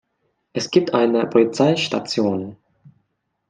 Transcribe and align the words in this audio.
Es 0.53 0.71
gibt 0.71 0.95
eine 0.95 1.27
Polizeistation. 1.27 2.57